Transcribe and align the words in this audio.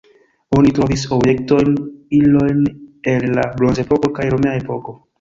Oni 0.59 0.71
trovis 0.79 1.03
objektojn, 1.17 1.77
ilojn 2.21 2.65
el 3.15 3.31
la 3.39 3.49
bronzepoko 3.63 4.15
kaj 4.21 4.31
romia 4.37 4.61
epoko. 4.67 5.03